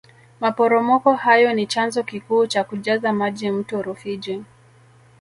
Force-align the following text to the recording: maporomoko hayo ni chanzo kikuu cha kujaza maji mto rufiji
maporomoko 0.39 1.13
hayo 1.13 1.53
ni 1.53 1.67
chanzo 1.67 2.03
kikuu 2.03 2.45
cha 2.47 2.63
kujaza 2.63 3.13
maji 3.13 3.51
mto 3.51 3.81
rufiji 3.81 4.43